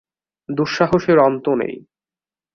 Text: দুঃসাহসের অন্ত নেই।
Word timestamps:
দুঃসাহসের 0.49 1.17
অন্ত 1.19 1.45
নেই। 1.55 1.75